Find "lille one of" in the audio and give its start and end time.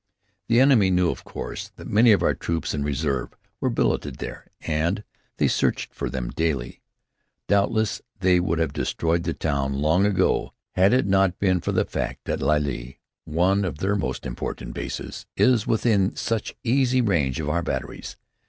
12.41-13.77